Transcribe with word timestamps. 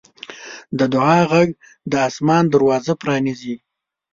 د 0.77 0.79
دعا 0.93 1.19
غږ 1.31 1.49
د 1.91 1.93
اسمان 2.09 2.43
دروازه 2.53 2.93
پرانیزي. 3.01 3.55